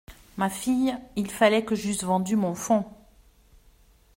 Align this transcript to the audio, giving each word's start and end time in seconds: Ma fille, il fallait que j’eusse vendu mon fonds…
Ma 0.35 0.49
fille, 0.49 0.95
il 1.15 1.29
fallait 1.29 1.63
que 1.63 1.75
j’eusse 1.75 2.03
vendu 2.03 2.35
mon 2.35 2.55
fonds… 2.55 2.85